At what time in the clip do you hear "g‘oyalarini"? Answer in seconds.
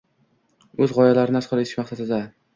0.95-1.43